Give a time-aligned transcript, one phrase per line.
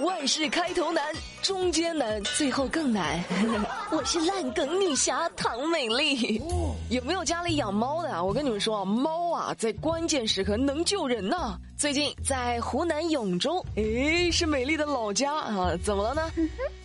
[0.00, 1.02] 万事开头难，
[1.40, 3.18] 中间难，最后更难。
[3.90, 6.42] 我是烂梗女侠唐美丽。
[6.90, 8.22] 有没有家里养猫的啊？
[8.22, 11.56] 我跟你们说啊，猫啊，在关键时刻能救人呐。
[11.78, 16.30] 最近在湖南永州，哎，是美丽的老家啊，怎么了呢？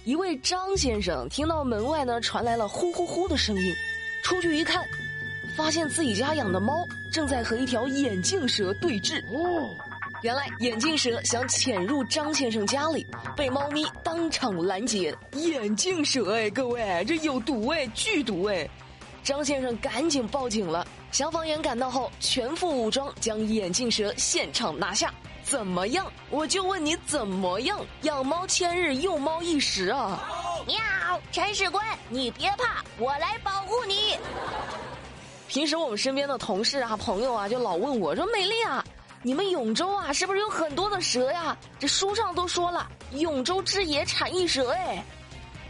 [0.05, 3.73] 一位张先生听到门外呢传来了呼呼呼的声音，
[4.23, 4.85] 出去一看，
[5.57, 9.21] 发现自己家养的猫正在和一条眼镜蛇对峙。
[9.33, 9.75] 哦。
[10.21, 15.15] 原来眼镜蛇想潜入张先生家里，被猫咪当场拦截。
[15.33, 18.69] 眼镜蛇哎，各位，这有毒哎，剧毒哎！
[19.23, 20.85] 张先生赶紧报警了。
[21.11, 25.11] 消防员赶到后，全副武装将眼镜蛇现场拿下。
[25.43, 26.05] 怎么样？
[26.29, 27.83] 我就问你怎么样？
[28.03, 30.23] 养猫千日，用猫一时啊！
[30.67, 30.77] 喵，
[31.31, 34.15] 铲屎官，你别怕，我来保护你。
[35.47, 38.80] 平时我们身边的同事啊、朋友啊，就老问我说：“美丽啊。”
[39.23, 41.55] 你们永州啊，是不是有很多的蛇呀？
[41.79, 45.03] 这书上都说了，永州之野产一蛇哎，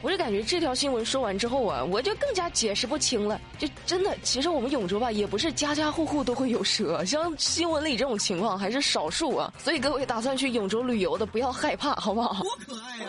[0.02, 3.40] 我就感觉这条新闻说完之后啊，我就更加解释不清了。
[3.60, 9.54] 就真的，其实我们永州吧，也不是家家户户都会有蛇，像新闻里这种情况还是少数啊。
[9.62, 12.42] 所以各位打算去永州旅游的，不要害怕，好不好？
[12.44, 13.06] 多可爱呀！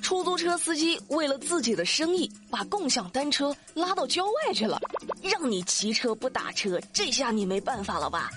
[0.02, 4.80] 出租车司机为了自己的生意，把共享单车拉到郊外去了，
[5.26, 8.30] 让你骑车不打车，这下你没办法了吧？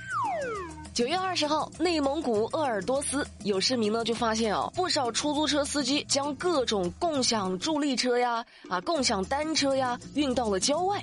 [0.92, 11.02] 九月二十号，内蒙古鄂尔多斯有市民呢就发现哦，不少出租车司机将各种共享助力车呀、啊共享单车呀运到了郊外。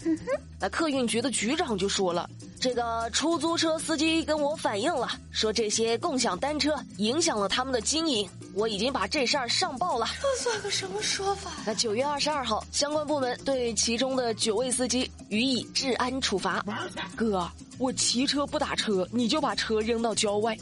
[0.59, 10.07] 那客运局的局长就说了，这个出租车司机跟我反映了，说这些共享单车影响了他们的经营，我已经把这事儿上报了。
[10.23, 11.51] 这算个什么说法？
[11.67, 16.65] 那九月二十二号，相关部门对其中的九位司机予以治安处罚。
[17.15, 17.49] 哥。
[17.79, 20.57] 我骑车不打车，你就把车扔到郊外，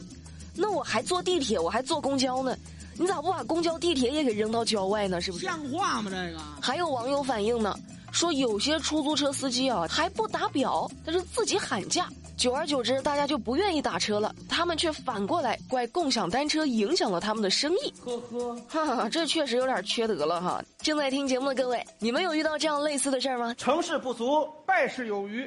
[0.56, 2.58] 那我还坐地铁，我还坐公交呢，
[2.98, 5.20] 你咋不把公交、地铁也给扔到郊外呢？
[5.20, 5.46] 是不是？
[5.46, 6.10] 像话吗？
[6.10, 6.40] 这个？
[6.60, 7.78] 还有网友反映呢，
[8.14, 17.92] 说有些出租车司机啊还不打表，他是自己喊价，久而久之，大家就不愿意打车了，他们却反过来怪共享单车影响了他们的生意。
[18.04, 20.62] 呵呵，哈哈，这确实有点缺德了哈！
[20.78, 23.52] 正在听节目的各位，你们有遇到这样类似的事儿吗？
[23.58, 25.44] 成事不足，败事有余。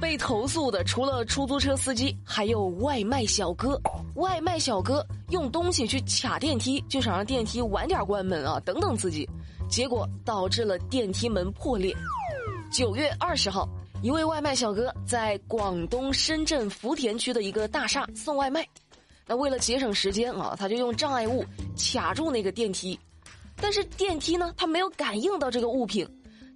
[0.00, 3.80] 被投诉的除了出租车司机，还有外卖小哥。
[4.16, 9.28] 外卖小哥用东西去卡电梯，就想让电梯晚点关门啊，等等自己，
[9.68, 11.94] 结果导致了电梯门破裂。
[12.70, 13.68] 九月二十号，
[14.02, 18.66] 一位外卖小哥在广东深圳福田区的一个大厦送外卖，
[19.26, 21.44] 那为了节省时间啊，他就用障碍物
[21.76, 22.98] 卡住那个电梯，
[23.56, 26.08] 但是电梯呢，它没有感应到这个物品。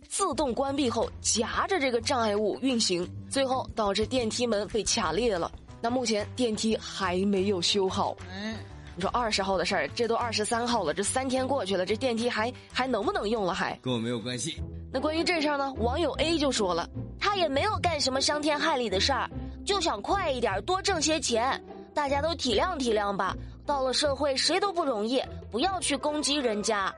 [0.09, 5.53] 自动关闭后，夹着这个障碍物运行，最后导致电梯门被卡裂了。
[5.83, 8.17] 那目前电梯还没有修好。
[8.31, 8.57] 嗯，
[8.99, 13.55] 你说二十号的事儿，这都二十三号了，这三天过去了，这电梯还还能不能用了？
[13.55, 14.61] 还跟我没有关系。
[14.93, 19.31] 那关于这事儿呢，网友 A 就说了，他也没有干什么伤天害理的事儿，
[19.65, 21.65] 就想快一点，多挣些钱。
[21.95, 23.37] 大家都体谅体谅吧。
[23.65, 26.93] 到了社会，谁都不容易，不要去攻击人家。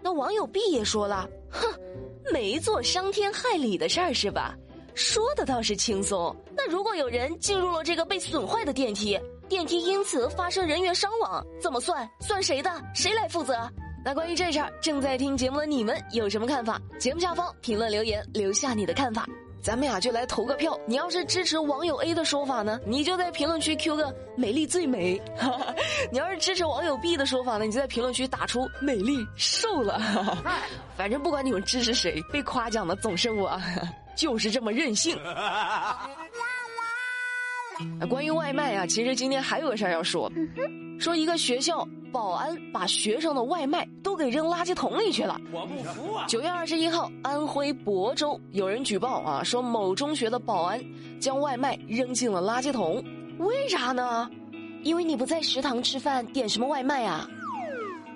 [0.00, 1.66] 那网友 B 也说了，哼。
[2.32, 4.54] 没做伤天害理的事儿是吧？
[4.94, 6.34] 说的倒是轻松。
[6.56, 9.18] 那如果有人进入了这个被损坏的电梯，
[9.54, 12.10] 电梯因此发生人员伤亡，怎么算？
[12.18, 12.68] 算谁的？
[12.92, 13.54] 谁来负责？
[14.04, 16.76] 那关于这事儿，正在听节目的你们有什么看法？
[16.98, 19.24] 节目下方评论留言，留下你的看法。
[19.62, 20.76] 咱们俩就来投个票。
[20.86, 25.16] 你要是支持网友 A 的说法呢，你就在评论区 Q 个“美丽最美”；
[26.10, 30.00] 你要是支持网友 B 的说法呢，你就在评论区打出“美丽瘦了”。
[30.98, 33.56] 反正不管你们支持谁，被夸奖的总是我，
[34.18, 35.16] 就是这么任性。
[38.08, 40.30] 关于外卖啊，其实今天还有个事儿要说，
[40.98, 41.86] 说一个学校。
[42.12, 45.36] 保安把学生的外卖都给扔垃圾桶里去了。
[45.50, 46.24] 我不服啊！
[46.28, 50.80] 九月二十一号，安徽亳州有人举报啊，说某中学的保安
[51.18, 53.02] 将外卖扔进了垃圾桶。
[53.38, 54.30] 为啥呢？
[54.84, 57.28] 因为你不在食堂吃饭，点什么外卖啊？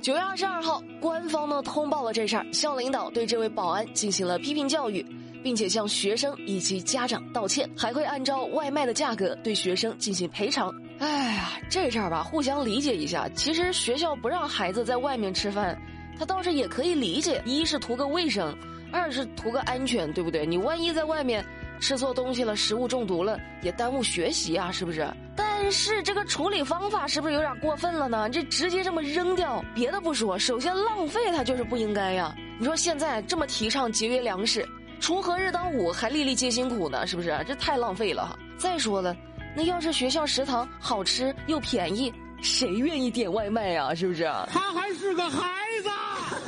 [0.00, 5.04] 九月二十二号，官方呢通报了这事儿，校领导对这位保安进行了批评教育，
[5.42, 10.74] 并且向学生以及家长道歉，还会按照外卖的价格对学生进行赔偿。
[10.98, 13.28] 哎呀，这事儿吧，互相理解一下。
[13.30, 15.80] 其实学校不让孩子在外面吃饭，
[16.18, 17.40] 他倒是也可以理解。
[17.44, 18.56] 一是图个卫生，
[18.92, 20.44] 二是图个安全，对不对？
[20.44, 21.44] 你万一在外面
[21.78, 25.08] 吃错东西了，食物中毒了，也耽误学习啊，是不是？
[25.36, 28.28] 但是这个处理方法是不是有点过分了呢？
[28.28, 32.34] 这直接这么扔掉，别的不说，首先浪费它就是不应该呀。
[32.58, 34.66] 你说现在这么提倡节约粮食，
[35.00, 37.36] 锄禾日当午，还粒粒皆辛苦呢，是不是？
[37.46, 38.38] 这太浪费了哈。
[38.58, 39.16] 再说了。
[39.56, 42.12] 那要是学校食堂好吃又便宜，
[42.42, 43.94] 谁愿意点外卖啊？
[43.94, 44.24] 是不是？
[44.50, 45.90] 他还是个孩子。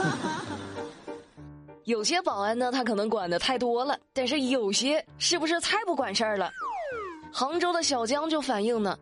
[1.84, 6.50] 有些保安呢，他可能管的太多了，但是有些是不是太不管事儿了？
[7.32, 8.96] 杭州的小江就反映呢，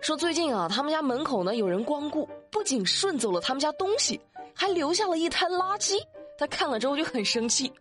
[0.00, 4.20] 说最近啊，他们家门口呢有人光顾，不仅顺走了他们家东西，
[4.54, 5.94] 还留下了一滩垃圾。
[6.36, 7.72] 他看了之后就很生气，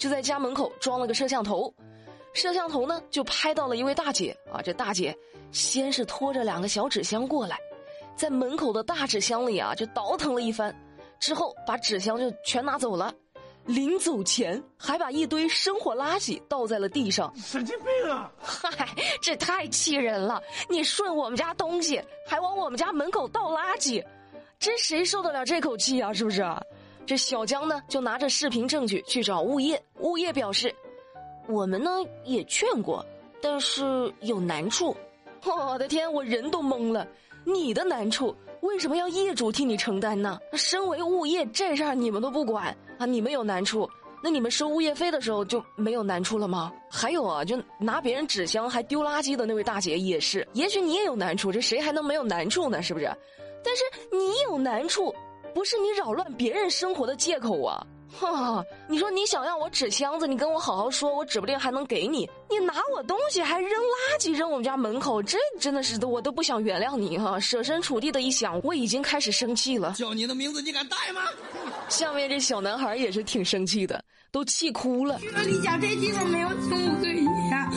[0.00, 1.72] 就在家门口装了个摄像头，
[2.32, 5.14] 摄像头呢就拍到了一位大姐啊，这大姐
[5.52, 7.58] 先是拖着两个小纸箱过来，
[8.16, 10.74] 在门口的大纸箱里啊就倒腾了一番，
[11.20, 13.12] 之后把纸箱就全拿走了。
[13.66, 18.32] 临走前还把一堆生活垃圾倒在了地上，神经病啊！
[18.40, 18.88] 嗨，
[19.20, 20.42] 这太气人了！
[20.66, 24.02] 你顺我们家东西，还往我们家门口倒垃圾，
[24.58, 26.10] 这谁受得了这口气啊？
[26.10, 26.42] 是不是？
[27.10, 30.72] 这小江呢，就拿着视频证据去找物业，物业表示，
[31.48, 31.90] 我们呢
[32.22, 33.04] 也劝过，
[33.42, 33.82] 但是
[34.20, 34.96] 有难处。
[35.42, 37.04] 我的天，我人都懵了，
[37.44, 38.32] 你的难处。
[38.60, 40.38] 为什么要业主替你承担呢？
[40.52, 43.04] 身为物业，这事儿你们都不管啊？
[43.06, 43.90] 你们有难处，
[44.22, 46.72] 那你们收物业费的时候就没有难处了吗？
[46.88, 52.80] 还有啊，就拿别人纸箱还丢垃圾的那位大姐也是，也许你也有难处，这谁还能没有难处呢？
[52.80, 53.06] 是不是？
[53.64, 53.82] 但是
[54.16, 55.12] 你有难处，
[55.54, 57.86] 不是你扰乱别人生活的借口啊！
[58.12, 62.28] 哈，你说你想要我纸箱子，你跟我好好说，我指不定还能给你。
[62.48, 67.38] 你拿我东西还扔垃圾扔我们家门口，这真的是我都不想原谅你哈！
[67.38, 69.92] 设身处地的一想，我已经开始生气了。
[69.92, 71.22] 叫你的名字你敢带吗？
[71.88, 75.18] 下面这小男孩也是挺生气的，都气哭了。
[75.20, 77.70] 去了离家这地方没有宠物可以养，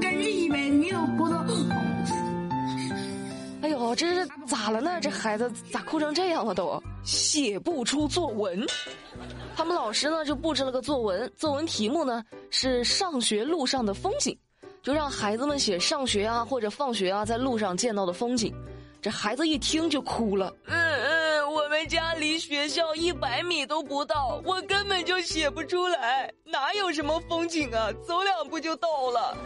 [0.00, 1.44] 感觉一辈子没有过到。
[3.62, 5.00] 哎呦，真是咋了呢？
[5.02, 6.80] 这孩子咋哭成这样了都？
[7.02, 8.64] 写不出作文，
[9.56, 14.38] 他们老师呢就布置了个作文，作文题目呢是上学路上的风景，
[14.80, 18.54] 就让孩子们写上学啊或者放学啊在路上见到的风景。
[19.02, 27.90] 这孩子一听就哭了，嗯嗯，我们家离学校一百米都不到，我根本就写不出来，哪有什么风景啊？
[28.06, 29.36] 走两步就到了。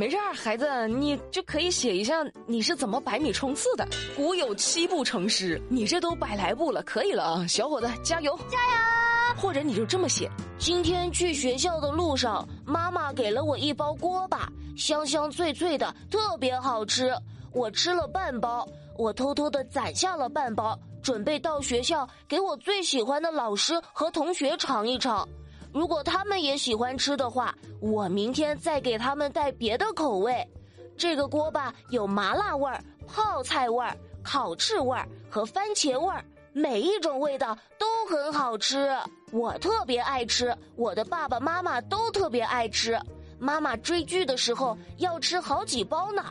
[0.00, 3.86] 没事儿，孩子，你就可以写一下你是怎么百米冲刺的。
[4.16, 9.36] 古有七步成诗，你这都百来步了，可以了啊，小伙子，加油，加油！
[9.36, 17.14] 或者你就这么写：今天去学校的路上，妈妈给了我一包锅巴，香香脆脆的，特别好吃。
[17.52, 18.66] 我吃了半包，
[18.96, 25.28] 我偷偷的攒下了半包，准备到学校给我最喜欢的老师和同学尝一尝。
[25.72, 30.46] 如果他们也喜欢吃的话，我明天再给他们带别的口味。
[30.96, 38.94] 这个锅巴有麻辣味儿、泡菜味儿、烤翅味儿和番茄味儿，每一种味道都很好吃。
[39.32, 42.98] 我特别爱吃，我的爸爸妈妈都特别爱吃。
[43.38, 46.22] 妈妈追剧的时候要吃好几包呢，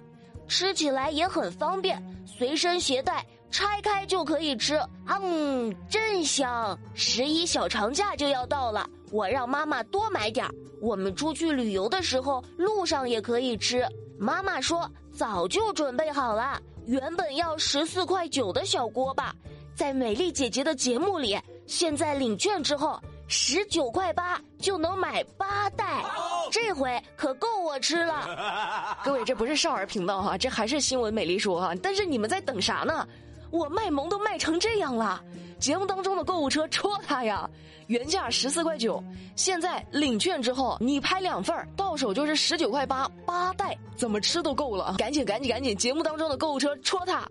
[0.47, 4.79] 吃起来也很方便，随身携带，拆开就可以吃。
[5.07, 6.77] 嗯，真香！
[6.93, 8.87] 十一小长假就要到了。
[9.11, 13.85] 我让妈妈多买点儿，我们出去旅游的时候路上也可以吃。
[14.17, 19.33] 妈妈说早就准备好了，原本要十四块九的小锅巴，
[19.75, 26.03] 在美丽姐姐的节目里，现在领券之后十九块八就能买八袋，
[26.51, 28.97] 这回可够我吃了。
[29.05, 31.73] 各位，这不是少儿频道哈，这还是新闻美丽说哈。
[31.81, 33.07] 但是你们在等啥呢？
[33.51, 35.21] 我卖萌都卖成这样了。
[35.59, 37.49] 节目当中的购物车戳他呀，
[37.87, 39.03] 原价十四块九，
[39.35, 45.75] 现在领券之后你拍两份到手就是十九块八，八袋怎么吃都够了，赶紧赶紧赶紧！
[45.75, 47.27] 节目当中的购物车戳他。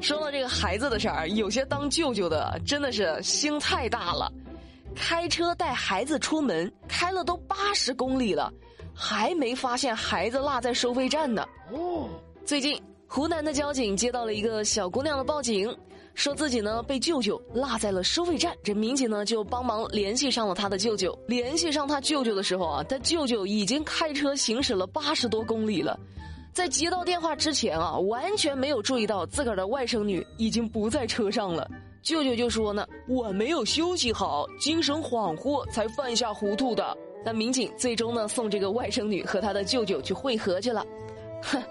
[0.00, 4.30] 说到这个孩子的事儿，有些当舅舅的真的是心太大了，
[4.94, 8.52] 开车带孩子出门，开了都八十公里了，
[8.94, 11.46] 还没发现孩子落在收费站呢。
[11.72, 12.08] 哦，
[12.44, 15.74] 最近湖南的交警接到了一个小姑娘的报警。
[16.14, 21.16] 说自己呢被舅舅落在了收费站，这民警呢就帮忙联系上了他的舅舅。
[21.26, 26.00] 联系上他舅舅的时候啊，他舅舅已经开车行驶了八十多公里了，
[26.54, 31.70] 在接到电话之前啊，完全没有注意到自个儿的外甥女已经不在车上了。
[32.02, 36.96] 舅舅就说呢：“我没有休息好，精神恍惚才犯下糊涂的。”
[37.26, 40.82] 那民警最终呢送这个外甥女和他的舅舅去会合去了，
[41.42, 41.62] 哼。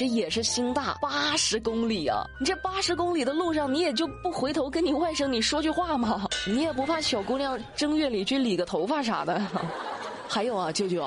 [0.00, 2.24] 这也是心大，八十公里啊！
[2.40, 6.26] 你这八十公里的路上，你也就不回头跟你外甥你说句话吗？
[6.46, 9.38] 你也不怕小姑娘正月里去理个头发啥的？
[10.26, 11.06] 还有啊，舅舅，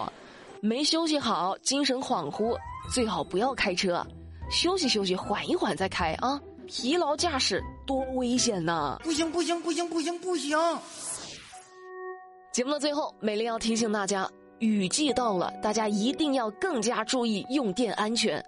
[0.62, 2.56] 没休息好，精神恍惚，
[2.94, 4.06] 最好不要开车，
[4.52, 6.40] 休息休息，缓一缓再开啊！
[6.68, 9.00] 疲劳驾驶多危险呐！
[9.04, 10.56] 不行不行不行不行不行！
[12.52, 14.30] 节目的最后，美丽要提醒大家。
[14.60, 18.42] 雨季到了，大家一定要更加注意用电安全。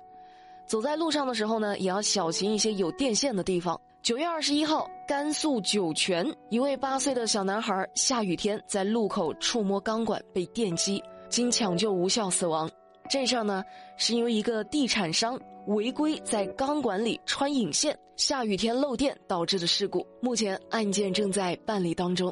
[0.65, 3.79] 走在路上的时候呢，也要小心一些有电线的地方。
[4.01, 12.69] 九月二十一号，甘肃酒泉一位八岁的小男孩下雨天在路口触摸钢管被电击，经抢救无效死亡。
[13.09, 13.63] 这事儿呢，
[13.97, 20.05] 是因为一个地产商违规在钢管里穿引线，下雨天漏电导致的事故。
[20.21, 22.31] 目前案件正在办理当中。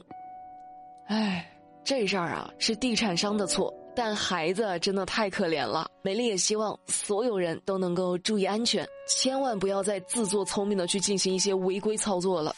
[1.08, 1.48] 唉，
[1.84, 5.88] 这事儿啊是地产商的错，但孩子真的太可怜了。
[6.02, 12.56] 美丽也希望所有人都能够注意安全，千万不要再自作聪明的去进行一些违规操作了。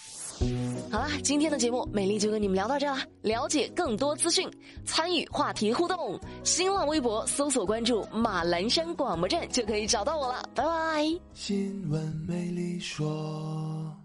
[0.91, 2.97] 好啦，今天的节目美丽就跟你们聊到这了。
[3.21, 4.49] 了解更多资讯，
[4.85, 10.43] 参与话题互动，新浪微博搜索关注马栏山广播站就可以找到我了。
[10.53, 11.05] 拜拜。
[11.33, 14.04] 新闻美丽说。